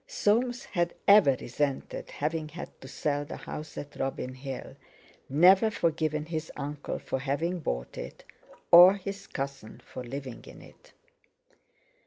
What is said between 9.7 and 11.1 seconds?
for living in it.